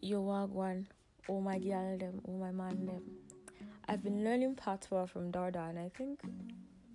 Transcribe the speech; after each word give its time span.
Yo 0.00 0.22
wagwan, 0.22 0.86
oh 1.28 1.40
my 1.40 1.58
mm. 1.58 1.68
girl 1.68 1.98
them, 1.98 2.20
oh 2.28 2.38
my 2.38 2.52
man 2.52 2.86
them. 2.86 3.02
I've 3.88 4.04
been 4.04 4.22
learning 4.22 4.54
patois 4.54 5.06
from 5.06 5.32
Darda 5.32 5.68
and 5.70 5.78
I 5.78 5.90
think 5.96 6.20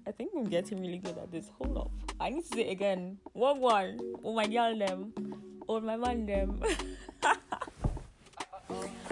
I 0.08 0.12
think 0.12 0.32
I'm 0.36 0.46
getting 0.46 0.80
really 0.80 1.00
good 1.00 1.18
at 1.18 1.30
this. 1.30 1.50
Hold 1.58 1.78
up. 1.78 1.92
I 2.20 2.30
need 2.30 2.44
to 2.44 2.48
say 2.48 2.62
it 2.62 2.72
again. 2.72 3.18
Wagwan, 3.36 4.00
oh 4.24 4.34
my 4.34 4.48
girl 4.48 4.78
them, 4.78 5.14
oh 5.68 5.82
my 5.82 5.98
man 5.98 6.26
them. 6.26 6.62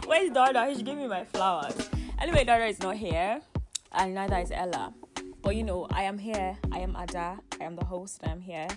Where's 0.06 0.30
Darda? 0.32 0.70
He 0.70 0.76
should 0.76 0.86
give 0.86 0.98
me 0.98 1.08
my 1.08 1.26
flowers. 1.26 1.90
Anyway, 2.20 2.46
Darda 2.46 2.70
is 2.70 2.80
not 2.80 2.96
here, 2.96 3.42
and 3.92 4.14
neither 4.16 4.38
is 4.38 4.52
Ella. 4.52 4.94
But 5.42 5.58
you 5.58 5.64
know, 5.64 5.88
I 5.92 6.04
am 6.04 6.18
here. 6.18 6.58
I 6.72 6.80
am 6.80 6.96
Ada. 6.96 7.40
I 7.60 7.64
am 7.64 7.76
the 7.76 7.84
host. 7.84 8.22
I 8.24 8.30
am 8.32 8.40
here. 8.40 8.68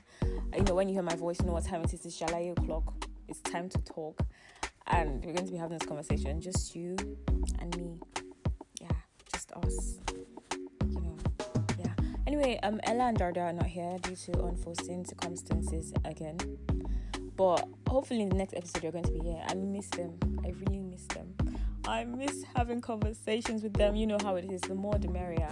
You 0.56 0.62
know, 0.64 0.74
when 0.74 0.88
you 0.88 0.94
hear 0.94 1.02
my 1.02 1.14
voice, 1.14 1.38
you 1.40 1.46
know 1.46 1.52
what 1.52 1.64
time 1.66 1.82
it 1.82 1.92
is. 1.94 2.04
It's 2.04 2.18
Shalai 2.18 2.50
o'clock. 2.50 3.06
It's 3.28 3.40
time 3.40 3.68
to 3.70 3.78
talk, 3.78 4.20
and 4.86 5.24
we're 5.24 5.32
going 5.32 5.46
to 5.46 5.52
be 5.52 5.58
having 5.58 5.78
this 5.78 5.86
conversation. 5.86 6.40
Just 6.40 6.74
you 6.74 6.96
and 7.58 7.76
me. 7.76 8.00
Yeah, 8.80 8.88
just 9.32 9.52
us. 9.52 9.98
You 10.86 11.00
know, 11.00 11.16
yeah. 11.78 11.92
Anyway, 12.26 12.58
um, 12.62 12.80
Ella 12.84 13.04
and 13.04 13.18
Darda 13.18 13.38
are 13.38 13.52
not 13.52 13.66
here 13.66 13.96
due 14.02 14.16
to 14.16 14.42
unforeseen 14.42 15.04
circumstances 15.04 15.92
again. 16.04 16.38
But 17.36 17.66
hopefully, 17.88 18.22
in 18.22 18.28
the 18.28 18.36
next 18.36 18.54
episode, 18.54 18.82
you're 18.82 18.92
going 18.92 19.04
to 19.04 19.12
be 19.12 19.20
here. 19.20 19.42
I 19.48 19.54
miss 19.54 19.88
them. 19.88 20.18
I 20.44 20.50
really 20.50 20.80
miss 20.80 21.04
them. 21.06 21.34
I 21.86 22.04
miss 22.04 22.44
having 22.54 22.80
conversations 22.80 23.62
with 23.62 23.74
them. 23.74 23.96
You 23.96 24.06
know 24.06 24.18
how 24.22 24.36
it 24.36 24.50
is. 24.50 24.60
The 24.62 24.74
more, 24.74 24.94
the 24.98 25.08
merrier. 25.08 25.50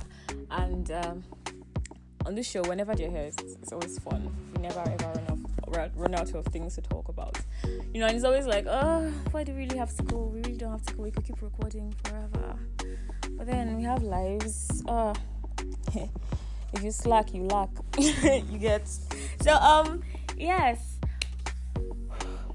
And 0.50 0.90
um, 0.92 1.24
on 2.24 2.34
this 2.34 2.48
show, 2.48 2.62
whenever 2.62 2.94
they're 2.94 3.10
here, 3.10 3.22
it's, 3.22 3.42
it's 3.42 3.72
always 3.72 3.98
fun. 3.98 4.34
We 4.54 4.62
never 4.62 4.80
ever 4.80 5.06
run 5.06 5.26
off 5.28 5.31
run, 5.72 6.14
out 6.14 6.34
of 6.34 6.46
things 6.46 6.74
to 6.76 6.82
talk 6.82 7.08
about. 7.08 7.38
You 7.92 8.00
know, 8.00 8.06
and 8.06 8.16
it's 8.16 8.24
always 8.24 8.46
like, 8.46 8.66
oh, 8.68 9.10
why 9.30 9.44
do 9.44 9.52
we 9.52 9.60
really 9.60 9.78
have 9.78 9.90
school? 9.90 10.30
We 10.30 10.40
really 10.40 10.56
don't 10.56 10.72
have 10.72 10.84
school. 10.84 11.04
We 11.04 11.10
could 11.10 11.24
keep 11.24 11.40
recording 11.42 11.94
forever. 12.04 12.56
But 13.36 13.46
then 13.46 13.76
we 13.76 13.84
have 13.84 14.02
lives. 14.02 14.82
Oh, 14.86 15.14
if 16.72 16.82
you 16.82 16.90
slack, 16.90 17.34
you 17.34 17.44
lack. 17.44 17.70
you 17.98 18.58
get. 18.58 18.88
So 19.40 19.54
um, 19.54 20.02
yes 20.36 20.98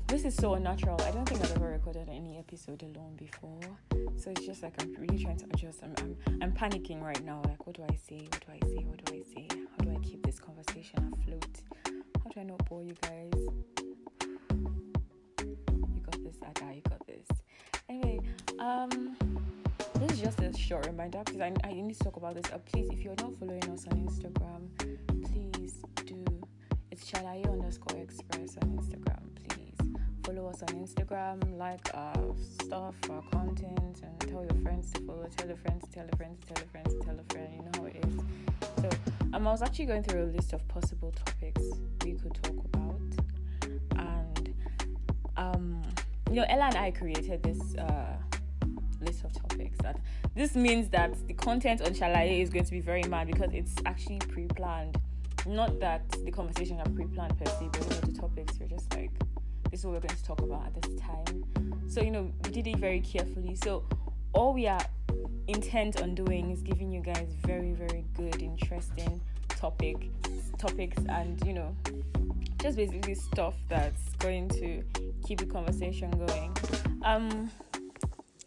this 0.08 0.24
is 0.24 0.36
so 0.36 0.54
unnatural. 0.54 1.00
I 1.02 1.12
don't 1.12 1.28
think 1.28 1.42
I've 1.44 1.56
ever 1.58 1.68
recorded 1.68 2.08
any 2.10 2.38
episode 2.38 2.82
alone 2.82 3.18
before. 3.18 3.60
So 4.16 4.32
it's 4.32 4.46
just 4.46 4.64
like 4.64 4.74
I'm 4.82 4.96
really 4.98 5.22
trying 5.22 5.38
to 5.38 5.46
adjust. 5.54 5.84
I'm, 5.84 5.94
I'm, 5.98 6.18
I'm 6.42 6.52
panicking 6.54 7.02
right 7.02 7.24
now. 7.26 7.42
Like, 7.44 7.68
what 7.68 7.76
do 7.76 7.84
I 7.84 7.96
say? 7.96 8.22
What 8.32 8.46
do 8.46 8.54
I 8.54 8.68
say? 8.68 8.86
What 8.86 9.04
do 9.04 9.14
I 9.14 9.22
say? 9.22 9.48
How 9.52 9.84
do 9.84 9.92
I 9.92 10.00
keep 10.00 10.26
this 10.26 10.40
conversation 10.40 11.14
afloat? 11.14 11.87
How 12.28 12.42
do 12.42 12.48
not 12.50 12.66
bore 12.68 12.84
you 12.84 12.94
guys? 13.02 13.32
You 15.40 16.02
got 16.04 16.22
this, 16.26 16.36
Ada. 16.44 16.76
You 16.76 16.82
got 16.82 17.08
this. 17.08 17.26
Anyway, 17.88 18.20
um, 18.60 19.16
this 19.96 20.12
is 20.12 20.20
just 20.20 20.42
a 20.42 20.52
short 20.58 20.88
reminder 20.88 21.22
because 21.24 21.40
I, 21.40 21.54
I 21.64 21.72
need 21.72 21.94
to 21.96 22.04
talk 22.04 22.18
about 22.18 22.36
this. 22.36 22.52
Uh, 22.52 22.58
please, 22.58 22.90
if 22.92 23.00
you're 23.00 23.16
not 23.22 23.34
following 23.40 23.64
us 23.70 23.88
on 23.88 24.06
Instagram, 24.06 24.68
please 25.24 25.76
do. 26.06 26.26
It's 26.92 27.10
Shalaye 27.10 27.50
underscore 27.50 27.98
express 28.02 28.58
on 28.58 28.78
Instagram 28.78 29.24
Please 29.48 29.78
follow 30.26 30.50
us 30.50 30.62
on 30.64 30.86
Instagram, 30.86 31.58
like 31.58 31.90
our 31.94 32.36
stuff, 32.60 32.96
our 33.10 33.22
content, 33.32 34.02
and 34.04 34.20
tell 34.20 34.44
your 34.44 34.62
friends 34.64 34.92
to 34.92 35.02
follow. 35.06 35.26
Tell 35.38 35.48
your 35.48 35.56
friends, 35.56 35.86
tell 35.94 36.04
your 36.04 36.18
friends, 36.18 36.40
tell 36.46 36.62
your 36.62 36.72
friends, 36.72 37.06
tell 37.06 37.17
I 39.48 39.52
was 39.52 39.62
actually 39.62 39.86
going 39.86 40.04
through 40.04 40.24
a 40.26 40.32
list 40.36 40.54
of 40.54 40.68
possible 40.68 41.12
topics 41.12 41.62
we 42.04 42.14
could 42.14 42.38
talk 42.44 42.56
about, 42.66 43.02
and 43.98 44.54
um, 45.38 45.82
you 46.30 46.36
know, 46.36 46.46
Ella 46.50 46.66
and 46.66 46.76
I 46.76 46.92
created 46.92 47.44
this. 47.44 47.76
Uh, 47.76 48.18
list 49.00 49.24
of 49.24 49.32
topics 49.32 49.78
that 49.84 50.00
this 50.36 50.56
means 50.56 50.90
that 50.90 51.16
the 51.28 51.34
content 51.34 51.82
on 51.82 51.94
Shalaye 51.94 52.42
is 52.42 52.50
going 52.50 52.66
to 52.66 52.72
be 52.72 52.82
very 52.82 53.04
mad 53.04 53.28
because 53.28 53.54
it's 53.54 53.76
actually 53.86 54.18
pre-planned 54.18 54.98
not 55.46 55.80
that 55.80 56.02
the 56.26 56.32
conversation 56.32 56.80
are 56.80 56.90
pre-planned 56.90 57.38
per 57.38 57.46
se 57.46 57.70
but 57.72 57.84
you 57.84 57.90
know 57.90 58.00
the 58.08 58.20
topics 58.20 58.58
you're 58.60 58.68
just 58.68 58.92
like 58.96 59.12
this 59.70 59.82
is 59.82 59.86
what 59.86 59.94
we're 59.94 60.08
going 60.08 60.18
to 60.18 60.24
talk 60.24 60.42
about 60.42 60.66
at 60.66 60.82
this 60.82 61.00
time. 61.00 61.44
So, 61.88 62.02
you 62.02 62.12
know, 62.12 62.32
we 62.46 62.52
did 62.52 62.68
it 62.68 62.78
very 62.78 63.02
carefully. 63.02 63.56
So, 63.56 63.84
all 64.34 64.54
we 64.54 64.66
are 64.66 64.80
intent 65.48 66.02
on 66.02 66.16
doing 66.16 66.52
is 66.52 66.62
giving 66.62 66.92
you 66.92 67.02
guys 67.02 67.34
very, 67.46 67.74
very 67.74 68.06
good, 68.16 68.42
interesting 68.42 69.22
topic 69.58 70.10
topics 70.58 70.98
and 71.10 71.44
you 71.46 71.54
know 71.54 71.76
just 72.62 72.78
basically 72.78 73.16
stuff 73.16 73.56
that's 73.68 74.16
going 74.20 74.50
to 74.50 74.84
keep 75.26 75.40
the 75.40 75.46
conversation 75.46 76.10
going. 76.12 76.56
Um 77.04 77.52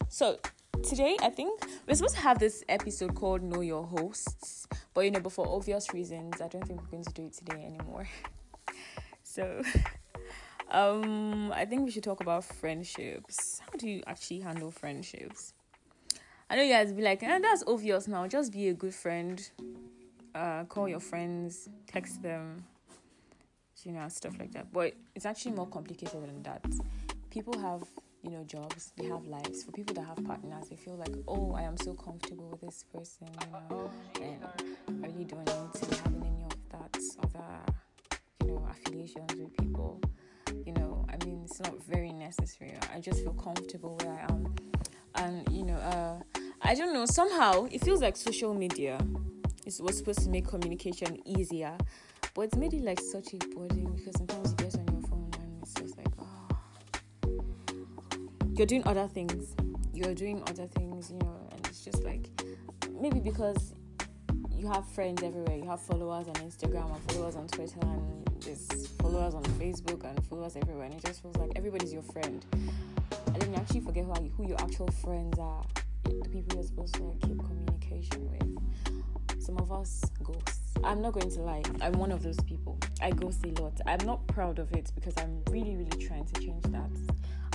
so 0.08 0.38
today 0.82 1.16
I 1.20 1.30
think 1.30 1.62
we're 1.86 1.94
supposed 1.94 2.16
to 2.16 2.20
have 2.20 2.38
this 2.38 2.64
episode 2.68 3.14
called 3.14 3.42
Know 3.42 3.60
Your 3.60 3.84
Hosts, 3.84 4.66
but 4.94 5.02
you 5.02 5.10
know, 5.10 5.20
but 5.20 5.32
for 5.32 5.48
obvious 5.48 5.92
reasons, 5.92 6.40
I 6.40 6.48
don't 6.48 6.66
think 6.66 6.80
we're 6.80 6.88
going 6.88 7.04
to 7.04 7.12
do 7.12 7.26
it 7.26 7.32
today 7.34 7.64
anymore. 7.64 8.08
So 9.22 9.62
um, 10.72 11.52
I 11.52 11.64
think 11.64 11.84
we 11.84 11.92
should 11.92 12.02
talk 12.02 12.20
about 12.20 12.42
friendships. 12.44 13.60
How 13.60 13.78
do 13.78 13.88
you 13.88 14.02
actually 14.08 14.40
handle 14.40 14.72
friendships? 14.72 15.54
I 16.50 16.56
know 16.56 16.62
you 16.62 16.72
guys 16.72 16.92
be 16.92 17.02
like, 17.02 17.22
eh, 17.22 17.38
that's 17.38 17.62
obvious 17.64 18.08
now. 18.08 18.26
Just 18.26 18.52
be 18.52 18.68
a 18.68 18.74
good 18.74 18.92
friend. 18.92 19.48
Uh, 20.34 20.64
call 20.64 20.88
your 20.88 21.00
friends, 21.00 21.68
text 21.86 22.22
them, 22.22 22.64
you 23.84 23.92
know, 23.92 24.08
stuff 24.08 24.38
like 24.38 24.52
that. 24.52 24.72
But 24.72 24.94
it's 25.14 25.26
actually 25.26 25.52
more 25.52 25.66
complicated 25.66 26.22
than 26.22 26.42
that. 26.44 26.64
People 27.30 27.58
have, 27.58 27.82
you 28.22 28.30
know, 28.30 28.44
jobs, 28.44 28.92
they 28.96 29.06
have 29.06 29.26
lives. 29.26 29.64
For 29.64 29.72
people 29.72 29.94
that 29.94 30.04
have 30.04 30.24
partners, 30.24 30.68
they 30.68 30.76
feel 30.76 30.96
like, 30.96 31.14
oh, 31.26 31.52
I 31.54 31.62
am 31.62 31.76
so 31.76 31.94
comfortable 31.94 32.48
with 32.50 32.60
this 32.60 32.84
person, 32.94 33.28
you 33.40 33.76
know, 33.76 33.90
and 34.22 35.04
I 35.04 35.08
really 35.08 35.24
don't 35.24 35.46
need 35.46 35.80
to 35.82 35.86
be 35.86 35.96
having 35.96 36.24
any 36.24 36.44
of 36.44 36.56
that 36.70 36.96
other, 37.24 37.46
you 38.44 38.54
know, 38.54 38.68
affiliations 38.70 39.34
with 39.34 39.56
people 39.56 40.00
you 40.66 40.72
know 40.72 41.06
i 41.08 41.24
mean 41.24 41.42
it's 41.44 41.60
not 41.60 41.74
very 41.84 42.12
necessary 42.12 42.74
i 42.94 43.00
just 43.00 43.22
feel 43.22 43.32
comfortable 43.34 43.96
where 44.02 44.12
i 44.12 44.32
am 44.32 44.54
and 45.16 45.48
you 45.52 45.64
know 45.64 45.74
uh 45.74 46.16
i 46.62 46.74
don't 46.74 46.92
know 46.92 47.06
somehow 47.06 47.66
it 47.70 47.82
feels 47.84 48.00
like 48.00 48.16
social 48.16 48.54
media 48.54 48.98
is 49.70 49.80
was 49.80 49.98
supposed 49.98 50.20
to 50.20 50.28
make 50.28 50.46
communication 50.46 51.16
easier 51.26 51.76
but 52.34 52.42
it's 52.42 52.56
made 52.56 52.74
it 52.74 52.82
like 52.82 53.00
such 53.00 53.34
a 53.34 53.38
burden 53.54 53.92
because 53.96 54.16
sometimes 54.16 54.50
you 54.50 54.56
get 54.56 54.74
on 54.74 54.86
your 54.88 55.02
phone 55.08 55.30
and 55.40 55.62
it's 55.62 55.74
just 55.74 55.96
like 55.96 56.06
oh 56.18 56.48
you're 58.54 58.66
doing 58.66 58.82
other 58.86 59.06
things 59.06 59.54
you're 59.94 60.14
doing 60.14 60.42
other 60.48 60.66
things 60.66 61.10
you 61.10 61.18
know 61.18 61.48
and 61.52 61.66
it's 61.66 61.84
just 61.84 62.02
like 62.02 62.28
maybe 63.00 63.20
because 63.20 63.74
you 64.50 64.66
have 64.68 64.86
friends 64.88 65.22
everywhere 65.22 65.56
you 65.56 65.68
have 65.68 65.80
followers 65.80 66.26
on 66.26 66.34
instagram 66.34 66.92
and 66.94 67.12
followers 67.12 67.36
on 67.36 67.46
twitter 67.46 67.80
and 67.82 68.20
there's 68.40 68.86
followers 69.00 69.34
on 69.34 69.42
Facebook 69.60 70.02
and 70.08 70.24
followers 70.26 70.56
everywhere, 70.56 70.86
and 70.86 70.94
it 70.94 71.04
just 71.04 71.20
feels 71.20 71.36
like 71.36 71.50
everybody's 71.56 71.92
your 71.92 72.02
friend. 72.02 72.44
And 73.26 73.36
then 73.36 73.52
you 73.52 73.56
actually 73.56 73.80
forget 73.80 74.04
who, 74.04 74.24
you, 74.24 74.30
who 74.34 74.48
your 74.48 74.60
actual 74.60 74.90
friends 74.90 75.38
are, 75.38 75.62
the 76.04 76.28
people 76.30 76.54
you're 76.54 76.64
supposed 76.64 76.94
to 76.94 77.02
like, 77.04 77.20
keep 77.20 77.38
communication 77.38 78.30
with. 78.30 78.50
Some 79.50 79.58
of 79.58 79.72
us 79.72 80.04
ghosts. 80.22 80.74
I'm 80.84 81.02
not 81.02 81.12
going 81.12 81.28
to 81.28 81.40
lie, 81.40 81.64
I'm 81.80 81.94
one 81.94 82.12
of 82.12 82.22
those 82.22 82.38
people. 82.38 82.78
I 83.02 83.10
ghost 83.10 83.44
a 83.44 83.60
lot. 83.60 83.80
I'm 83.84 84.06
not 84.06 84.24
proud 84.28 84.60
of 84.60 84.70
it 84.70 84.92
because 84.94 85.12
I'm 85.16 85.42
really, 85.50 85.74
really 85.74 86.06
trying 86.06 86.24
to 86.24 86.40
change 86.40 86.62
that. 86.66 86.88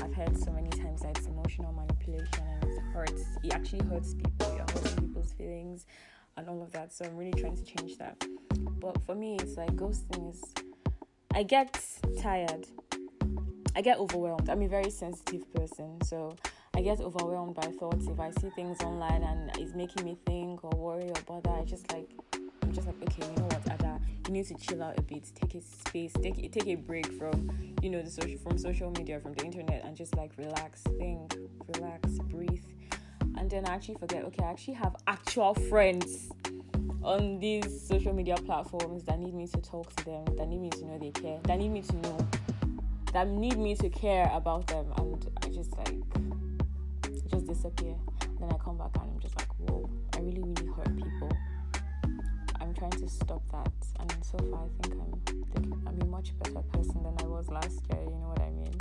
I've 0.03 0.13
heard 0.13 0.37
so 0.37 0.51
many 0.51 0.67
times 0.71 1.03
that 1.03 1.17
it's 1.17 1.27
emotional 1.27 1.71
manipulation 1.71 2.43
and 2.61 2.63
it 2.65 2.79
hurts. 2.91 3.23
It 3.45 3.53
actually 3.53 3.85
hurts 3.85 4.13
people. 4.13 4.55
You're 4.57 4.65
hurting 4.73 5.07
people's 5.07 5.31
feelings 5.31 5.85
and 6.35 6.49
all 6.49 6.61
of 6.61 6.73
that. 6.73 6.91
So 6.91 7.05
I'm 7.05 7.15
really 7.15 7.31
trying 7.31 7.55
to 7.55 7.63
change 7.63 7.97
that. 7.99 8.21
But 8.81 9.01
for 9.05 9.15
me, 9.15 9.37
it's 9.39 9.55
like 9.55 9.73
ghosting 9.77 10.33
is 10.33 10.43
I 11.33 11.43
get 11.43 11.81
tired. 12.19 12.67
I 13.73 13.81
get 13.81 13.99
overwhelmed. 13.99 14.49
I'm 14.49 14.63
a 14.63 14.67
very 14.67 14.89
sensitive 14.89 15.49
person, 15.53 16.01
so 16.01 16.35
I 16.75 16.81
get 16.81 16.99
overwhelmed 16.99 17.55
by 17.55 17.67
thoughts. 17.79 18.07
If 18.07 18.19
I 18.19 18.31
see 18.31 18.49
things 18.49 18.81
online 18.81 19.23
and 19.23 19.49
it's 19.57 19.73
making 19.73 20.03
me 20.03 20.17
think 20.25 20.61
or 20.61 20.71
worry 20.71 21.09
or 21.09 21.21
bother, 21.25 21.49
I 21.51 21.63
just 21.63 21.89
like 21.93 22.09
I'm 22.61 22.73
just 22.73 22.85
like, 22.85 23.01
okay, 23.03 23.27
you 23.29 23.35
know 23.37 23.47
what, 23.47 23.61
Ada, 23.71 23.99
you 24.27 24.33
need 24.33 24.45
to 24.47 24.55
chill 24.55 24.83
out 24.83 24.99
a 24.99 25.01
bit, 25.01 25.31
take 25.35 25.55
a 25.55 25.61
space, 25.61 26.11
take 26.21 26.51
take 26.51 26.67
a 26.67 26.75
break 26.75 27.13
from 27.13 27.49
you 27.81 27.89
know 27.89 28.01
the 28.01 28.09
social 28.09 28.37
from 28.39 28.57
social 28.57 28.91
media, 28.91 29.21
from 29.21 29.33
the 29.33 29.45
internet, 29.45 29.85
and 29.85 29.95
just 29.95 30.15
like 30.17 30.31
relax, 30.37 30.81
think, 30.97 31.37
relax, 31.77 32.19
breathe, 32.29 32.65
and 33.37 33.49
then 33.49 33.65
I 33.65 33.75
actually 33.75 33.95
forget. 33.95 34.25
Okay, 34.25 34.43
I 34.43 34.49
actually 34.49 34.73
have 34.73 34.97
actual 35.07 35.53
friends 35.53 36.29
on 37.03 37.39
these 37.39 37.87
social 37.87 38.11
media 38.11 38.35
platforms 38.35 39.03
that 39.03 39.19
need 39.19 39.33
me 39.33 39.47
to 39.47 39.61
talk 39.61 39.95
to 39.95 40.05
them, 40.05 40.25
that 40.37 40.49
need 40.49 40.59
me 40.59 40.71
to 40.71 40.85
know 40.85 40.97
they 40.99 41.11
care, 41.11 41.39
that 41.43 41.57
need 41.57 41.69
me 41.69 41.81
to 41.83 41.95
know, 41.97 42.17
that 43.13 43.29
need 43.29 43.57
me 43.57 43.75
to 43.75 43.89
care 43.89 44.29
about 44.33 44.67
them, 44.67 44.91
and 44.97 45.31
I 45.41 45.47
just 45.49 45.71
like 45.77 45.95
just 47.35 47.47
disappear. 47.47 47.95
Then 48.39 48.49
I 48.49 48.57
come 48.57 48.77
back 48.77 48.91
and 49.01 49.11
I'm 49.11 49.19
just 49.19 49.35
like, 49.35 49.49
whoa, 49.57 49.89
I 50.15 50.19
really, 50.19 50.41
really 50.41 50.67
hurt 50.67 50.95
people. 50.95 51.29
I'm 52.61 52.73
trying 52.73 52.91
to 52.91 53.09
stop 53.09 53.43
that, 53.51 53.71
and 53.99 54.11
so 54.23 54.37
far 54.49 54.63
I 54.65 54.87
think 54.87 55.01
I'm 55.01 55.87
I'm 55.87 56.01
a 56.01 56.05
much 56.05 56.37
better 56.39 56.61
person 56.73 57.03
than 57.03 57.15
I 57.19 57.27
was 57.27 57.47
last 57.49 57.81
year. 57.89 58.01
You 58.01 58.17
know 58.21 58.33
what 58.33 58.41
I 58.41 58.51
mean? 58.51 58.75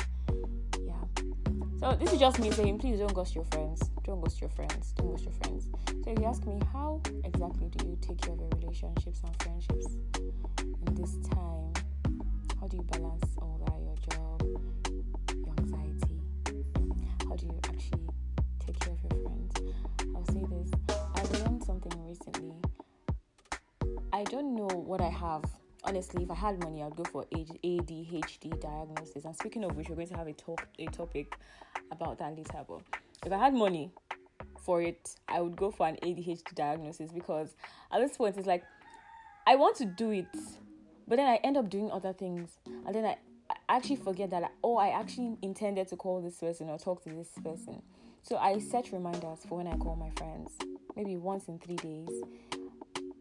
Yeah. 0.86 1.04
So 1.80 1.96
this 1.96 2.12
is 2.12 2.18
just 2.18 2.38
me 2.38 2.50
saying, 2.50 2.78
please 2.78 2.98
don't 2.98 3.12
ghost 3.12 3.34
your 3.34 3.44
friends. 3.44 3.90
Don't 4.04 4.20
ghost 4.20 4.40
your 4.40 4.50
friends. 4.50 4.92
Don't 4.92 5.10
ghost 5.10 5.24
your 5.24 5.32
friends. 5.32 5.68
So 6.04 6.10
if 6.10 6.18
you 6.18 6.24
ask 6.24 6.46
me, 6.46 6.60
how 6.72 7.02
exactly 7.24 7.68
do 7.76 7.86
you 7.86 7.98
take 8.00 8.20
care 8.22 8.32
of 8.32 8.40
your 8.40 8.48
relationships 8.60 9.20
and 9.24 9.42
friendships 9.42 9.86
in 10.86 10.94
this 10.94 11.16
time? 11.28 11.72
How 12.60 12.68
do 12.68 12.76
you 12.76 12.82
balance 12.84 13.33
don't 24.34 24.56
know 24.56 24.66
what 24.66 25.00
I 25.00 25.10
have 25.10 25.44
honestly, 25.84 26.24
if 26.24 26.30
I 26.30 26.34
had 26.34 26.62
money, 26.62 26.82
I'd 26.82 26.96
go 26.96 27.04
for 27.04 27.26
a 27.30 27.44
ADHD 27.62 28.58
diagnosis. 28.60 29.24
And 29.24 29.36
speaking 29.36 29.64
of 29.64 29.76
which, 29.76 29.88
we're 29.88 29.96
going 29.96 30.08
to 30.08 30.16
have 30.16 30.26
a 30.26 30.32
talk 30.32 30.66
a 30.78 30.86
topic 30.86 31.36
about 31.90 32.18
that 32.18 32.36
later. 32.36 32.64
But 32.66 32.82
if 33.24 33.32
I 33.32 33.38
had 33.38 33.54
money 33.54 33.92
for 34.64 34.82
it, 34.82 35.14
I 35.28 35.40
would 35.40 35.56
go 35.56 35.70
for 35.70 35.86
an 35.86 35.96
ADHD 36.02 36.54
diagnosis 36.54 37.12
because 37.12 37.54
at 37.92 38.00
this 38.00 38.16
point, 38.16 38.36
it's 38.36 38.46
like 38.46 38.64
I 39.46 39.56
want 39.56 39.76
to 39.76 39.84
do 39.84 40.10
it, 40.10 40.26
but 41.06 41.16
then 41.16 41.28
I 41.28 41.36
end 41.44 41.56
up 41.56 41.68
doing 41.68 41.90
other 41.90 42.14
things, 42.14 42.58
and 42.86 42.94
then 42.94 43.04
I, 43.04 43.18
I 43.50 43.76
actually 43.76 43.96
forget 43.96 44.30
that 44.30 44.52
oh, 44.64 44.78
I 44.78 44.88
actually 44.88 45.36
intended 45.42 45.88
to 45.88 45.96
call 45.96 46.22
this 46.22 46.38
person 46.38 46.70
or 46.70 46.78
talk 46.78 47.04
to 47.04 47.10
this 47.10 47.28
person. 47.42 47.82
So 48.22 48.38
I 48.38 48.58
set 48.58 48.90
reminders 48.90 49.40
for 49.46 49.58
when 49.58 49.66
I 49.66 49.76
call 49.76 49.96
my 49.96 50.10
friends, 50.16 50.52
maybe 50.96 51.16
once 51.16 51.48
in 51.48 51.58
three 51.58 51.76
days 51.76 52.08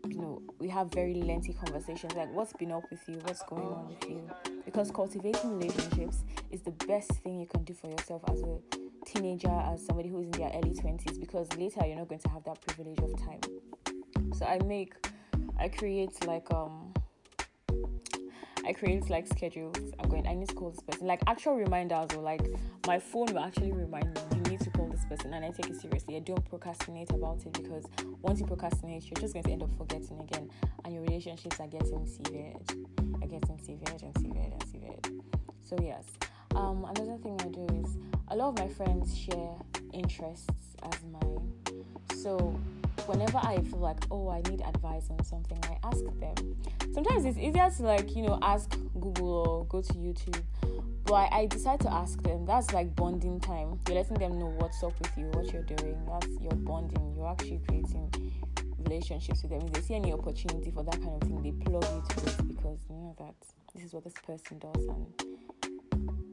you 0.08 0.18
know 0.18 0.42
we 0.60 0.68
have 0.68 0.92
very 0.92 1.16
lengthy 1.16 1.54
conversations 1.54 2.14
like 2.14 2.32
what's 2.34 2.54
been 2.54 2.72
up 2.72 2.84
with 2.92 3.02
you 3.08 3.16
what's 3.24 3.42
going 3.44 3.64
on 3.64 3.88
with 3.88 4.10
you 4.10 4.22
because 4.66 4.92
cultivating 4.92 5.58
relationships 5.60 6.24
is 6.52 6.62
the 6.62 6.72
best 6.88 7.12
thing 7.24 7.40
you 7.40 7.48
can 7.48 7.64
do 7.64 7.74
for 7.74 7.90
yourself 7.90 8.22
as 8.30 8.42
a 8.42 8.58
teenager 9.06 9.50
as 9.50 9.86
somebody 9.86 10.10
who 10.10 10.20
is 10.20 10.26
in 10.26 10.32
their 10.32 10.52
early 10.56 10.72
20s 10.72 11.20
because 11.20 11.48
later 11.58 11.86
you're 11.86 11.98
not 11.98 12.08
going 12.08 12.20
to 12.20 12.30
have 12.30 12.44
that 12.44 12.60
privilege 12.62 13.00
of 13.00 13.18
time 13.20 13.40
so 14.34 14.46
i 14.46 14.60
make 14.66 14.94
i 15.60 15.68
create 15.68 16.26
like 16.26 16.52
um 16.54 16.94
I 18.66 18.72
create 18.72 19.10
like 19.10 19.28
schedules. 19.28 19.76
I'm 20.00 20.10
going, 20.10 20.26
I 20.26 20.34
need 20.34 20.48
to 20.50 20.56
call 20.56 20.70
this 20.70 20.80
person. 20.80 21.06
Like 21.06 21.22
actual 21.28 21.56
reminders 21.56 22.08
or 22.16 22.22
like 22.22 22.42
my 22.88 22.98
phone 22.98 23.28
will 23.34 23.40
actually 23.40 23.74
remind 23.74 24.06
me, 24.06 24.43
need 24.54 24.62
to 24.62 24.70
call 24.70 24.88
this 24.88 25.06
person. 25.06 25.34
And 25.34 25.44
I 25.44 25.50
take 25.50 25.70
it 25.70 25.82
seriously. 25.82 26.16
I 26.16 26.20
don't 26.20 26.46
procrastinate 26.46 27.10
about 27.12 27.44
it 27.46 27.54
because 27.54 27.86
once 28.22 28.40
you 28.40 28.46
procrastinate, 28.46 29.04
you're 29.06 29.20
just 29.20 29.34
going 29.34 29.44
to 29.44 29.52
end 29.52 29.64
up 29.64 29.76
forgetting 29.78 30.20
again. 30.20 30.50
And 30.86 30.94
your 30.94 31.04
relationships 31.04 31.60
are 31.60 31.68
getting 31.68 32.06
severed, 32.06 32.62
are 33.22 33.28
getting 33.28 33.60
severed 33.60 34.04
and 34.04 34.14
severed 34.18 34.54
and 34.54 34.64
severed. 34.72 35.22
So, 35.62 35.78
yes. 35.82 36.06
Um, 36.56 36.86
another 36.86 37.18
thing 37.18 37.40
I 37.42 37.48
do 37.48 37.66
is 37.84 37.98
a 38.28 38.36
lot 38.36 38.50
of 38.50 38.60
my 38.60 38.68
friends 38.68 39.18
share 39.18 39.56
interests 39.92 40.76
as 40.84 41.00
mine. 41.12 41.52
So, 42.16 42.38
whenever 43.08 43.40
I 43.40 43.60
feel 43.64 43.80
like, 43.80 44.04
oh, 44.12 44.30
I 44.30 44.42
need 44.50 44.62
advice 44.62 45.10
on 45.10 45.24
something, 45.24 45.60
I 45.64 45.78
ask 45.84 46.04
them. 46.20 46.56
Sometimes 46.94 47.26
it's 47.26 47.40
easier 47.40 47.70
to 47.78 47.84
like, 47.84 48.16
you 48.16 48.22
know, 48.22 48.38
ask 48.44 48.78
Google 49.00 49.34
or 49.34 49.66
go 49.66 49.82
to 49.82 49.94
YouTube. 49.94 50.42
But 51.14 51.32
I, 51.32 51.42
I 51.42 51.46
decide 51.46 51.80
to 51.82 51.94
ask 51.94 52.20
them. 52.24 52.44
That's 52.44 52.74
like 52.74 52.96
bonding 52.96 53.40
time. 53.40 53.80
You're 53.88 53.98
letting 53.98 54.18
them 54.18 54.40
know 54.40 54.52
what's 54.58 54.82
up 54.82 55.00
with 55.00 55.16
you, 55.16 55.26
what 55.26 55.54
you're 55.54 55.62
doing. 55.62 55.96
That's 56.10 56.42
your 56.42 56.54
bonding. 56.54 57.14
You're 57.16 57.28
actually 57.28 57.62
creating 57.68 58.12
relationships 58.80 59.44
with 59.44 59.52
them. 59.52 59.62
If 59.62 59.74
they 59.74 59.82
see 59.82 59.94
any 59.94 60.12
opportunity 60.12 60.72
for 60.72 60.84
that 60.84 61.00
kind 61.00 61.22
of 61.22 61.22
thing, 61.22 61.44
they 61.44 61.52
plug 61.52 61.84
you 61.84 62.04
to 62.10 62.30
it 62.30 62.48
because 62.48 62.80
you 62.90 62.96
know 62.96 63.16
that 63.20 63.36
this 63.76 63.84
is 63.84 63.94
what 63.94 64.06
this 64.06 64.16
person 64.26 64.58
does 64.58 64.88
and 64.88 65.06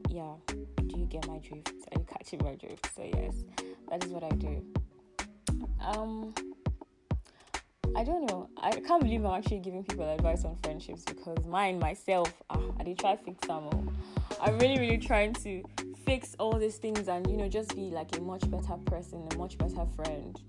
yeah, 0.09 0.33
do 0.47 0.97
you 0.97 1.05
get 1.05 1.27
my 1.27 1.37
drift? 1.37 1.73
Are 1.91 1.99
you 1.99 2.07
catching 2.11 2.43
my 2.43 2.55
drift? 2.55 2.89
So 2.95 3.03
yes, 3.03 3.35
that 3.87 4.03
is 4.03 4.09
what 4.09 4.23
I 4.23 4.29
do. 4.29 4.65
Um 5.79 6.33
I 7.95 8.03
don't 8.03 8.25
know. 8.31 8.49
I 8.57 8.71
can't 8.71 9.03
believe 9.03 9.23
I'm 9.25 9.37
actually 9.37 9.59
giving 9.59 9.83
people 9.83 10.09
advice 10.09 10.43
on 10.43 10.57
friendships 10.63 11.03
because 11.03 11.45
mine, 11.45 11.77
myself, 11.77 12.33
ah, 12.49 12.59
I 12.79 12.83
did 12.83 12.97
try 12.97 13.15
to 13.15 13.23
fix 13.23 13.45
some. 13.45 13.95
I'm 14.43 14.57
really, 14.57 14.79
really 14.79 14.97
trying 14.97 15.33
to 15.35 15.63
fix 16.03 16.35
all 16.39 16.53
these 16.53 16.77
things 16.77 17.07
and 17.07 17.29
you 17.29 17.37
know 17.37 17.47
just 17.47 17.75
be 17.75 17.91
like 17.91 18.17
a 18.17 18.21
much 18.21 18.49
better 18.49 18.75
person, 18.85 19.27
a 19.31 19.37
much 19.37 19.55
better 19.59 19.85
friend. 19.95 20.41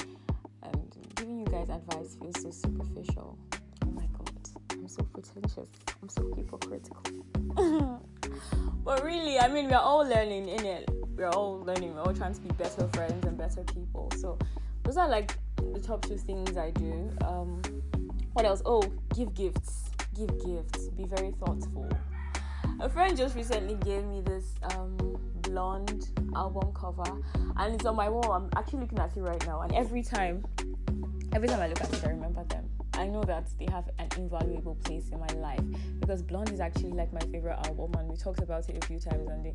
And 0.63 0.97
giving 1.15 1.41
you 1.41 1.45
guys 1.45 1.69
advice 1.69 2.17
feels 2.19 2.41
so 2.41 2.51
superficial. 2.51 3.37
Oh 3.85 3.91
my 3.91 4.07
god, 4.17 4.33
I'm 4.73 4.89
so 4.89 5.03
pretentious. 5.03 5.69
I'm 6.01 6.09
so 6.09 6.33
hypocritical. 6.35 7.03
but 8.83 9.05
really, 9.05 9.39
I 9.39 9.49
mean, 9.49 9.69
we're 9.69 9.77
all 9.77 10.09
learning 10.09 10.49
in 10.49 10.65
it. 10.65 10.89
We're 11.15 11.29
all 11.29 11.61
learning. 11.61 11.95
We're 11.95 12.01
all 12.01 12.15
trying 12.15 12.33
to 12.33 12.41
be 12.41 12.49
better 12.55 12.89
friends 12.95 13.27
and 13.27 13.37
better 13.37 13.63
people. 13.63 14.11
So 14.17 14.39
those 14.85 14.97
are 14.97 15.09
like 15.09 15.37
the 15.75 15.81
top 15.81 16.07
two 16.07 16.17
things 16.17 16.57
I 16.57 16.71
do. 16.71 17.11
Um, 17.27 17.61
what 18.33 18.47
else? 18.47 18.63
Oh, 18.65 18.83
give 19.15 19.35
gifts. 19.35 19.91
Give 20.15 20.31
gifts. 20.43 20.89
Be 20.89 21.05
very 21.05 21.33
thoughtful. 21.33 21.91
A 22.83 22.89
friend 22.89 23.17
just 23.17 23.37
recently 23.37 23.77
gave 23.77 24.05
me 24.07 24.23
this 24.23 24.55
um, 24.75 24.97
blonde 25.43 26.09
album 26.35 26.73
cover, 26.75 27.23
and 27.57 27.77
it's 27.77 27.87
on 27.87 27.95
my 27.95 28.09
wall. 28.09 28.33
I'm 28.33 28.51
actually 28.57 28.81
looking 28.81 28.99
at 28.99 29.17
it 29.17 29.21
right 29.21 29.47
now, 29.47 29.61
and 29.61 29.73
every 29.73 30.03
time, 30.03 30.45
every 31.33 31.47
time 31.47 31.61
I 31.61 31.69
look 31.69 31.81
at 31.81 31.93
it, 31.93 32.05
I 32.05 32.09
remember 32.09 32.43
them. 32.43 32.69
I 32.95 33.07
know 33.07 33.23
that 33.23 33.49
they 33.61 33.69
have 33.71 33.89
an 34.01 34.09
invaluable 34.17 34.75
place 34.85 35.11
in 35.11 35.21
my 35.21 35.33
life 35.35 35.63
because 36.01 36.23
Blonde 36.23 36.51
is 36.51 36.59
actually 36.59 36.91
like 36.91 37.13
my 37.13 37.21
favorite 37.31 37.57
album, 37.69 37.93
and 38.01 38.09
we 38.09 38.17
talked 38.17 38.41
about 38.41 38.69
it 38.69 38.83
a 38.83 38.87
few 38.89 38.99
times. 38.99 39.29
And 39.31 39.45
they, 39.45 39.53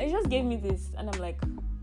and 0.00 0.12
just 0.12 0.28
gave 0.28 0.44
me 0.44 0.54
this, 0.54 0.92
and 0.96 1.10
I'm 1.12 1.20
like, 1.20 1.40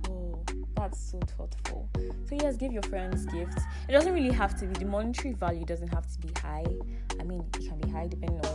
Oh, 0.09 0.41
that's 0.77 1.11
so 1.11 1.19
thoughtful. 1.37 1.89
So 2.29 2.37
yes, 2.41 2.55
give 2.55 2.71
your 2.71 2.83
friends 2.83 3.25
gifts. 3.25 3.61
It 3.89 3.91
doesn't 3.91 4.13
really 4.13 4.31
have 4.31 4.57
to 4.59 4.65
be 4.65 4.79
the 4.79 4.85
monetary 4.85 5.33
value 5.33 5.65
doesn't 5.65 5.93
have 5.93 6.09
to 6.09 6.19
be 6.19 6.29
high. 6.39 6.65
I 7.19 7.23
mean, 7.23 7.43
it 7.55 7.67
can 7.67 7.79
be 7.79 7.89
high 7.89 8.07
depending 8.07 8.39
on 8.45 8.54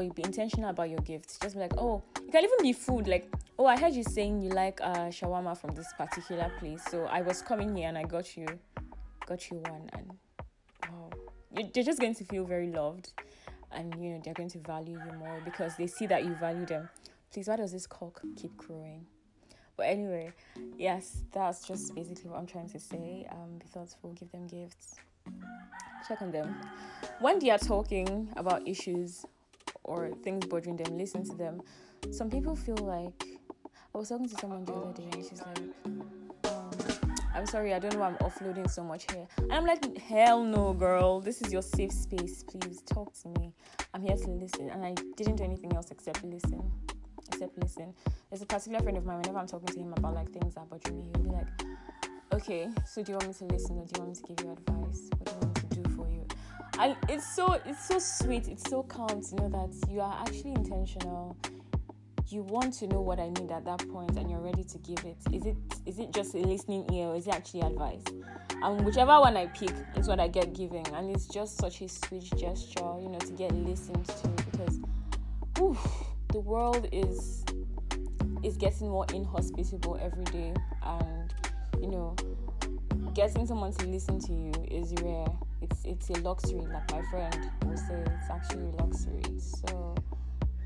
what 0.00 0.06
you 0.06 0.12
be 0.14 0.24
intentional 0.24 0.70
about 0.70 0.88
your 0.88 1.00
gifts. 1.00 1.38
Just 1.38 1.54
be 1.54 1.60
like, 1.60 1.74
oh, 1.76 2.02
it 2.16 2.32
can 2.32 2.42
even 2.42 2.62
be 2.62 2.72
food. 2.72 3.06
Like, 3.06 3.30
oh, 3.58 3.66
I 3.66 3.78
heard 3.78 3.92
you 3.92 4.02
saying 4.02 4.40
you 4.40 4.48
like 4.48 4.80
uh, 4.82 5.10
shawarma 5.10 5.56
from 5.58 5.74
this 5.74 5.92
particular 5.98 6.50
place. 6.58 6.82
So 6.90 7.04
I 7.04 7.20
was 7.20 7.42
coming 7.42 7.76
here 7.76 7.88
and 7.88 7.98
I 7.98 8.04
got 8.04 8.36
you, 8.36 8.46
got 9.26 9.50
you 9.50 9.58
one, 9.58 9.90
and 9.92 10.10
wow, 10.90 11.10
you're 11.74 11.84
just 11.84 12.00
going 12.00 12.14
to 12.14 12.24
feel 12.24 12.44
very 12.44 12.68
loved, 12.68 13.12
and 13.72 13.94
you 14.02 14.12
know 14.12 14.20
they're 14.24 14.34
going 14.34 14.48
to 14.50 14.58
value 14.58 14.98
you 14.98 15.12
more 15.18 15.40
because 15.44 15.76
they 15.76 15.86
see 15.86 16.06
that 16.06 16.24
you 16.24 16.34
value 16.34 16.64
them. 16.64 16.88
Please, 17.30 17.48
why 17.48 17.56
does 17.56 17.72
this 17.72 17.86
cock 17.86 18.22
keep 18.36 18.56
crowing? 18.56 19.04
But 19.76 19.86
anyway, 19.86 20.32
yes, 20.78 21.22
that's 21.32 21.66
just 21.66 21.94
basically 21.94 22.30
what 22.30 22.38
I'm 22.38 22.46
trying 22.46 22.68
to 22.70 22.78
say. 22.78 23.26
Um, 23.30 23.58
be 23.58 23.66
thoughtful, 23.66 24.12
give 24.14 24.32
them 24.32 24.46
gifts, 24.46 24.96
check 26.08 26.22
on 26.22 26.32
them. 26.32 26.56
When 27.18 27.38
they 27.38 27.50
are 27.50 27.58
talking 27.58 28.28
about 28.36 28.66
issues 28.66 29.26
or 29.90 30.10
things 30.22 30.46
bothering 30.46 30.76
them, 30.76 30.96
listen 30.96 31.24
to 31.28 31.36
them. 31.36 31.60
Some 32.10 32.30
people 32.30 32.56
feel 32.56 32.76
like 32.76 33.24
I 33.94 33.98
was 33.98 34.08
talking 34.08 34.28
to 34.28 34.34
someone 34.36 34.64
the 34.64 34.72
other 34.72 34.92
day 34.92 35.08
and 35.12 35.24
she's 35.24 35.42
like, 35.42 35.58
um, 36.50 36.70
I'm 37.34 37.46
sorry, 37.46 37.74
I 37.74 37.78
don't 37.78 37.92
know 37.94 38.00
why 38.00 38.08
I'm 38.08 38.16
offloading 38.16 38.70
so 38.70 38.82
much 38.82 39.10
here. 39.10 39.26
And 39.38 39.52
I'm 39.52 39.66
like, 39.66 39.98
hell 39.98 40.42
no, 40.42 40.72
girl. 40.72 41.20
This 41.20 41.42
is 41.42 41.52
your 41.52 41.62
safe 41.62 41.92
space. 41.92 42.44
Please 42.44 42.82
talk 42.82 43.12
to 43.22 43.28
me. 43.40 43.52
I'm 43.94 44.02
here 44.02 44.16
to 44.16 44.30
listen. 44.30 44.70
And 44.70 44.84
I 44.84 44.94
didn't 45.16 45.36
do 45.36 45.44
anything 45.44 45.74
else 45.74 45.90
except 45.90 46.24
listen 46.24 46.62
except 47.32 47.56
listen. 47.58 47.94
There's 48.28 48.42
a 48.42 48.46
particular 48.46 48.80
friend 48.80 48.98
of 48.98 49.06
mine, 49.06 49.18
whenever 49.18 49.38
I'm 49.38 49.46
talking 49.46 49.68
to 49.68 49.78
him 49.78 49.94
about 49.96 50.14
like 50.14 50.30
things 50.30 50.54
that 50.56 50.68
bother 50.68 50.92
me, 50.92 51.04
he'll 51.14 51.22
be 51.22 51.30
like, 51.30 51.46
Okay, 52.32 52.68
so 52.86 53.02
do 53.02 53.12
you 53.12 53.18
want 53.18 53.28
me 53.28 53.34
to 53.34 53.54
listen 53.54 53.76
or 53.76 53.84
do 53.84 53.92
you 53.96 54.04
want 54.04 54.08
me 54.10 54.14
to 54.14 54.34
give 54.34 54.44
you 54.44 54.52
advice? 54.52 55.49
And 56.80 56.96
it's 57.10 57.26
so 57.36 57.60
it's 57.66 57.84
so 57.84 57.98
sweet, 57.98 58.48
it's 58.48 58.70
so 58.70 58.82
calm 58.82 59.20
to 59.22 59.34
know 59.34 59.50
that 59.50 59.90
you 59.90 60.00
are 60.00 60.18
actually 60.26 60.52
intentional. 60.52 61.36
You 62.28 62.42
want 62.42 62.72
to 62.74 62.86
know 62.86 63.02
what 63.02 63.20
I 63.20 63.28
need 63.28 63.50
at 63.50 63.66
that 63.66 63.86
point 63.90 64.16
and 64.16 64.30
you're 64.30 64.40
ready 64.40 64.64
to 64.64 64.78
give 64.78 65.04
it. 65.04 65.18
Is 65.30 65.44
it 65.44 65.56
is 65.84 65.98
it 65.98 66.10
just 66.14 66.34
a 66.34 66.38
listening 66.38 66.90
ear 66.90 67.08
or 67.08 67.16
is 67.16 67.26
it 67.26 67.34
actually 67.34 67.60
advice? 67.60 68.02
And 68.62 68.82
whichever 68.82 69.20
one 69.20 69.36
I 69.36 69.48
pick 69.48 69.74
is 69.94 70.08
what 70.08 70.20
I 70.20 70.28
get 70.28 70.54
given. 70.54 70.86
And 70.94 71.14
it's 71.14 71.26
just 71.26 71.58
such 71.58 71.82
a 71.82 71.88
sweet 71.90 72.32
gesture, 72.38 72.96
you 72.98 73.10
know, 73.10 73.18
to 73.18 73.32
get 73.34 73.52
listened 73.52 74.06
to 74.06 74.28
because 74.50 74.80
oof, 75.60 75.86
the 76.32 76.40
world 76.40 76.88
is 76.92 77.44
is 78.42 78.56
getting 78.56 78.88
more 78.88 79.04
inhospitable 79.12 79.98
every 80.00 80.24
day 80.24 80.54
and 80.82 81.34
you 81.78 81.88
know 81.88 82.16
getting 83.12 83.46
someone 83.46 83.70
to 83.70 83.86
listen 83.86 84.18
to 84.18 84.32
you 84.32 84.52
is 84.70 84.94
rare 85.02 85.26
it's 85.70 85.84
it's 85.84 86.10
a 86.10 86.22
luxury 86.22 86.60
like 86.72 86.90
my 86.90 87.02
friend 87.10 87.50
will 87.64 87.76
say 87.76 88.02
it's 88.06 88.30
actually 88.30 88.68
a 88.68 88.82
luxury. 88.82 89.22
So 89.38 89.94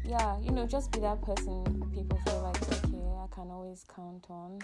yeah 0.04 0.38
you 0.40 0.50
know 0.50 0.66
just 0.66 0.92
be 0.92 1.00
that 1.00 1.22
person 1.22 1.64
people 1.94 2.18
feel 2.26 2.42
like 2.42 2.62
okay 2.62 2.98
i 3.22 3.26
can 3.34 3.50
always 3.50 3.86
count 3.94 4.26
on 4.28 4.58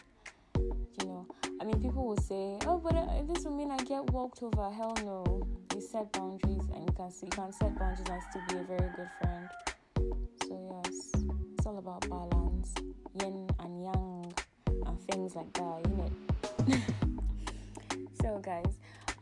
you 1.01 1.07
know. 1.07 1.27
I 1.61 1.65
mean 1.65 1.81
people 1.81 2.07
will 2.07 2.19
say 2.19 2.59
oh 2.67 2.79
but 2.79 2.95
uh, 2.95 3.23
this 3.27 3.45
will 3.45 3.57
mean 3.57 3.71
i 3.71 3.79
get 3.79 4.11
walked 4.11 4.43
over. 4.43 4.71
Hell 4.71 4.97
no. 5.05 5.47
You 5.75 5.81
set 5.81 6.13
boundaries 6.13 6.63
and 6.75 6.87
you 6.87 6.95
can 6.97 7.11
you 7.23 7.31
can 7.31 7.53
set 7.53 7.79
boundaries 7.79 8.09
and 8.11 8.23
still 8.29 8.43
be 8.49 8.57
a 8.57 8.77
very 8.77 8.91
good 8.97 9.09
friend. 9.21 9.49
So 10.47 10.83
yes, 10.85 11.13
it's 11.57 11.67
all 11.67 11.79
about 11.79 12.09
balance, 12.09 12.75
yin 13.21 13.49
and 13.61 13.83
yang, 13.83 14.35
and 14.87 15.01
things 15.11 15.37
like 15.37 15.53
that, 15.55 15.87
you 15.89 15.97
know. 15.97 16.81
so, 18.21 18.39
guys, 18.43 18.79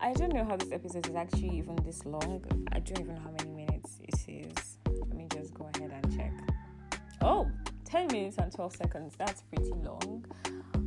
I 0.08 0.14
don't 0.14 0.32
know 0.32 0.42
how 0.42 0.56
this 0.56 0.72
episode 0.72 1.06
is 1.06 1.14
actually 1.14 1.58
even 1.58 1.76
this 1.84 2.06
long. 2.06 2.42
I 2.72 2.78
don't 2.78 2.98
even 2.98 3.14
know 3.16 3.20
how 3.20 3.30
many 3.30 3.50
minutes 3.50 3.98
it 4.02 4.14
is. 4.26 4.78
Let 4.86 5.12
me 5.12 5.28
just 5.30 5.52
go 5.52 5.68
ahead 5.74 5.92
and 5.92 6.16
check. 6.16 6.32
Oh, 7.20 7.46
10 7.84 8.06
minutes 8.06 8.38
and 8.38 8.50
12 8.50 8.74
seconds. 8.74 9.16
That's 9.18 9.42
pretty 9.42 9.70
long. 9.84 10.24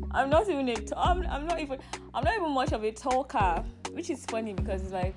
I'm 0.09 0.31
not 0.31 0.49
even 0.49 0.67
a 0.69 0.73
t- 0.75 0.87
I'm, 0.97 1.21
I'm 1.27 1.45
not 1.45 1.59
even 1.59 1.77
I'm 2.15 2.23
not 2.23 2.35
even 2.35 2.51
much 2.51 2.71
of 2.71 2.83
a 2.83 2.91
talker, 2.91 3.63
which 3.91 4.09
is 4.09 4.25
funny 4.25 4.53
because 4.53 4.81
it's 4.81 4.91
like, 4.91 5.15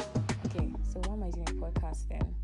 okay, 0.49 0.71
so 0.93 1.01
why 1.07 1.15
am 1.15 1.23
I 1.23 1.31
doing 1.31 1.49
a 1.49 1.53
podcast 1.53 2.07
then? 2.11 2.35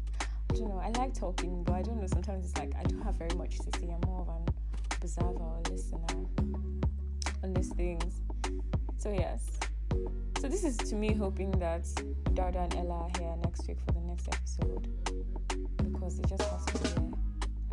I 0.50 0.55
don't 0.55 0.69
know. 0.71 0.81
I 0.83 0.88
like 0.99 1.12
talking, 1.12 1.62
but 1.64 1.75
I 1.75 1.83
don't 1.83 2.00
know. 2.00 2.07
Sometimes 2.07 2.47
it's 2.47 2.57
like 2.57 2.73
I 2.75 2.85
don't 2.85 3.02
have 3.02 3.17
very 3.17 3.37
much 3.37 3.59
to 3.59 3.79
say. 3.79 3.90
I'm 3.93 4.00
more 4.09 4.23
of 4.23 4.29
an 4.29 4.55
observer 5.02 5.29
or 5.29 5.61
listener 5.71 6.00
on 7.45 7.52
these 7.52 7.69
things. 7.75 8.23
So 8.97 9.12
yes. 9.12 9.47
So 10.40 10.49
this 10.49 10.64
is 10.64 10.78
to 10.78 10.94
me 10.94 11.12
hoping 11.12 11.50
that 11.59 11.87
Dada 12.32 12.61
and 12.61 12.75
Ella 12.76 12.94
are 12.94 13.11
here 13.18 13.37
next 13.44 13.68
week 13.68 13.76
for 13.85 13.92
the 13.92 14.00
next 14.00 14.26
episode 14.26 14.88
because 15.85 16.16
they 16.16 16.26
just 16.26 16.42
have 16.50 16.64
to 16.64 16.73
be 16.73 16.88
there. 16.88 17.11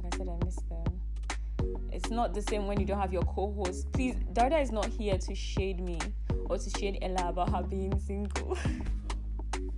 Like 0.03 0.13
I 0.13 0.17
said, 0.17 0.27
I 0.27 0.45
miss 0.45 0.57
them. 0.57 1.81
It's 1.93 2.09
not 2.09 2.33
the 2.33 2.41
same 2.41 2.67
when 2.67 2.77
you 2.77 2.85
don't 2.85 2.99
have 2.99 3.13
your 3.13 3.23
co-host. 3.23 3.89
Please, 3.93 4.17
Dada 4.33 4.57
is 4.59 4.73
not 4.73 4.87
here 4.87 5.17
to 5.17 5.33
shade 5.33 5.79
me 5.79 5.97
or 6.47 6.57
to 6.57 6.69
shade 6.71 6.97
Ella 7.01 7.29
about 7.29 7.55
her 7.55 7.63
being 7.63 7.97
single. 8.01 8.57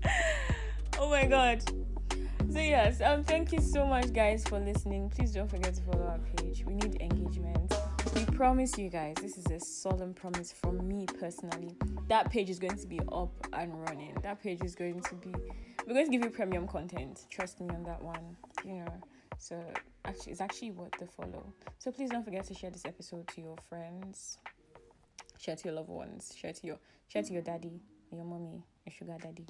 oh 0.97 1.11
my 1.11 1.27
god. 1.27 1.61
So 2.51 2.59
yes, 2.59 3.01
um, 3.01 3.23
thank 3.23 3.51
you 3.51 3.61
so 3.61 3.85
much, 3.85 4.11
guys, 4.13 4.43
for 4.47 4.59
listening. 4.59 5.11
Please 5.11 5.33
don't 5.33 5.47
forget 5.47 5.75
to 5.75 5.81
follow 5.83 6.07
our 6.07 6.19
page. 6.37 6.65
We 6.65 6.73
need 6.73 6.99
engagement. 6.99 7.71
We 8.19 8.25
promise 8.25 8.77
you 8.77 8.89
guys, 8.89 9.15
this 9.21 9.37
is 9.37 9.45
a 9.45 9.61
solemn 9.61 10.13
promise 10.13 10.51
from 10.51 10.85
me 10.85 11.05
personally. 11.05 11.77
That 12.09 12.29
page 12.29 12.49
is 12.49 12.59
going 12.59 12.75
to 12.75 12.85
be 12.85 12.99
up 13.13 13.31
and 13.53 13.81
running. 13.87 14.13
That 14.23 14.43
page 14.43 14.61
is 14.61 14.75
going 14.75 14.99
to 15.03 15.15
be. 15.15 15.33
We're 15.87 15.93
going 15.93 16.05
to 16.05 16.11
give 16.11 16.25
you 16.25 16.29
premium 16.29 16.67
content. 16.67 17.27
Trust 17.29 17.61
me 17.61 17.69
on 17.69 17.83
that 17.83 18.03
one. 18.03 18.35
You 18.65 18.83
know. 18.83 18.93
So 19.37 19.63
actually, 20.03 20.33
it's 20.33 20.41
actually 20.41 20.71
worth 20.71 20.91
the 20.99 21.07
follow. 21.07 21.53
So 21.77 21.91
please 21.93 22.09
don't 22.09 22.25
forget 22.25 22.43
to 22.47 22.53
share 22.53 22.71
this 22.71 22.83
episode 22.83 23.25
to 23.29 23.39
your 23.39 23.55
friends. 23.69 24.37
Share 25.37 25.55
to 25.55 25.69
your 25.69 25.75
loved 25.75 25.87
ones. 25.87 26.33
Share 26.35 26.51
to 26.51 26.67
your 26.67 26.79
share 27.07 27.23
to 27.23 27.31
your 27.31 27.41
daddy, 27.41 27.79
your 28.11 28.25
mommy, 28.25 28.65
your 28.85 28.93
sugar 28.93 29.15
daddy 29.17 29.47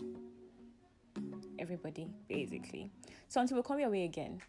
everybody 1.58 2.08
basically. 2.28 2.92
So 3.30 3.42
until 3.42 3.58
we 3.58 3.64
come 3.64 3.80
your 3.80 3.90
way 3.90 4.04
again 4.04 4.40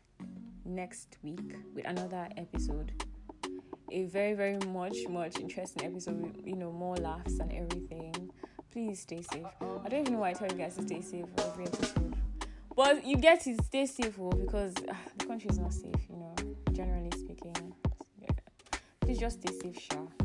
next 0.66 1.16
week 1.22 1.54
with 1.74 1.86
another 1.86 2.28
episode, 2.36 3.02
a 3.90 4.04
very 4.04 4.34
very 4.34 4.58
much 4.68 4.96
much 5.08 5.38
interesting 5.38 5.84
episode. 5.84 6.42
You 6.44 6.56
know 6.56 6.72
more 6.72 6.96
laughs 6.96 7.38
and 7.38 7.52
everything. 7.52 8.30
Please 8.72 9.00
stay 9.00 9.22
safe. 9.22 9.46
I 9.84 9.88
don't 9.88 10.00
even 10.00 10.12
know 10.14 10.20
why 10.20 10.30
I 10.30 10.32
tell 10.32 10.48
you 10.48 10.56
guys 10.56 10.76
to 10.76 10.82
stay 10.82 11.00
safe 11.00 11.26
for 11.36 11.44
every 11.44 11.66
episode, 11.66 12.14
but 12.76 13.04
you 13.04 13.16
get 13.16 13.40
to 13.42 13.56
stay 13.64 13.86
safe 13.86 14.16
oh, 14.20 14.30
because 14.30 14.74
uh, 14.88 14.94
the 15.18 15.24
country 15.26 15.50
is 15.50 15.58
not 15.58 15.72
safe. 15.72 16.08
You 16.08 16.16
know, 16.16 16.34
generally 16.72 17.10
speaking. 17.16 17.74
Yeah. 18.20 18.28
Please 19.00 19.18
just 19.18 19.42
stay 19.42 19.52
safe, 19.52 19.80
sure. 19.90 20.19